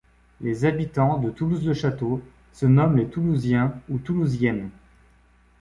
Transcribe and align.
Les 0.41 0.65
habitants 0.65 1.19
de 1.19 1.29
Toulouse-le-Château 1.29 2.23
se 2.53 2.65
nomment 2.65 2.97
les 2.97 3.05
Toulousiens 3.07 3.79
et 3.93 3.99
Toulousiennes. 3.99 4.71